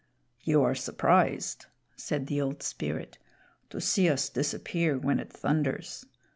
[0.41, 3.19] "You are surprised," said the Old Spirit,
[3.69, 6.07] "to see us disappear when it thunders.